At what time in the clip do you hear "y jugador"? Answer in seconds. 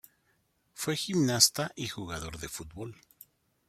1.75-2.39